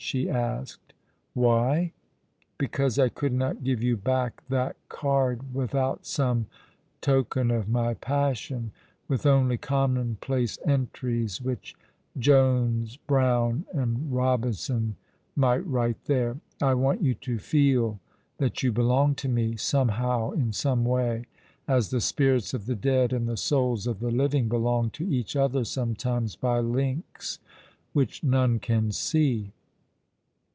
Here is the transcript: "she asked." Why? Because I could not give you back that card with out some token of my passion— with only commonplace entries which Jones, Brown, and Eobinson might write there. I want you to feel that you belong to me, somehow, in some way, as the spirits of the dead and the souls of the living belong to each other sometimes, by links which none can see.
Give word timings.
"she 0.11 0.27
asked." 0.29 0.93
Why? 1.35 1.93
Because 2.57 2.97
I 2.99 3.07
could 3.07 3.31
not 3.31 3.63
give 3.63 3.81
you 3.83 3.95
back 3.95 4.43
that 4.49 4.75
card 4.89 5.53
with 5.53 5.75
out 5.75 6.05
some 6.07 6.47
token 6.99 7.49
of 7.51 7.69
my 7.69 7.93
passion— 7.93 8.71
with 9.07 9.25
only 9.25 9.57
commonplace 9.57 10.57
entries 10.65 11.39
which 11.39 11.75
Jones, 12.17 12.97
Brown, 12.97 13.65
and 13.73 14.11
Eobinson 14.11 14.95
might 15.35 15.65
write 15.67 16.03
there. 16.05 16.35
I 16.61 16.73
want 16.73 17.01
you 17.03 17.13
to 17.13 17.37
feel 17.37 17.99
that 18.37 18.63
you 18.63 18.73
belong 18.73 19.15
to 19.15 19.29
me, 19.29 19.55
somehow, 19.55 20.31
in 20.31 20.51
some 20.51 20.83
way, 20.83 21.25
as 21.69 21.89
the 21.91 22.01
spirits 22.01 22.53
of 22.53 22.65
the 22.65 22.75
dead 22.75 23.13
and 23.13 23.29
the 23.29 23.37
souls 23.37 23.87
of 23.87 23.99
the 23.99 24.11
living 24.11 24.49
belong 24.49 24.89
to 24.89 25.07
each 25.07 25.35
other 25.37 25.63
sometimes, 25.63 26.35
by 26.35 26.59
links 26.59 27.39
which 27.93 28.23
none 28.23 28.59
can 28.59 28.91
see. 28.91 29.53